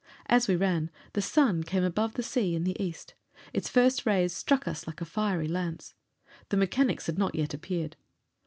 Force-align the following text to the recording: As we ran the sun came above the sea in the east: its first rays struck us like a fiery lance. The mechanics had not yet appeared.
As 0.25 0.47
we 0.47 0.55
ran 0.55 0.89
the 1.13 1.21
sun 1.21 1.61
came 1.61 1.83
above 1.83 2.15
the 2.15 2.23
sea 2.23 2.55
in 2.55 2.63
the 2.63 2.75
east: 2.83 3.13
its 3.53 3.69
first 3.69 4.03
rays 4.03 4.33
struck 4.33 4.67
us 4.67 4.87
like 4.87 4.99
a 4.99 5.05
fiery 5.05 5.47
lance. 5.47 5.93
The 6.49 6.57
mechanics 6.57 7.05
had 7.05 7.19
not 7.19 7.35
yet 7.35 7.53
appeared. 7.53 7.97